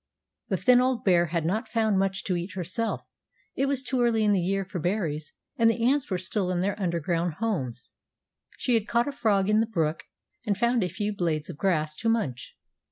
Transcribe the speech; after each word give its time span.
The 0.49 0.57
thin 0.57 0.81
old 0.81 1.03
bear 1.05 1.27
had 1.27 1.45
not 1.45 1.67
found 1.69 1.99
much 1.99 2.23
to 2.23 2.35
eat 2.35 2.53
herself. 2.53 3.03
It 3.55 3.67
was 3.67 3.83
too 3.83 4.01
early 4.01 4.23
in 4.23 4.31
the 4.31 4.39
year 4.41 4.65
for 4.65 4.79
berries, 4.79 5.31
and 5.57 5.69
the 5.69 5.85
ants 5.87 6.09
were 6.09 6.17
still 6.17 6.49
in 6.49 6.59
their 6.59 6.73
underground 6.81 7.35
homes. 7.35 7.91
She 8.57 8.73
had 8.73 8.87
caught 8.87 9.07
a 9.07 9.11
frog 9.11 9.47
in 9.47 9.59
the 9.59 9.67
brook, 9.67 10.05
and 10.43 10.57
found 10.57 10.83
a 10.83 10.89
few 10.89 11.15
blades 11.15 11.51
of 11.51 11.57
grass 11.57 11.95
to 11.97 12.09
munch. 12.09 12.55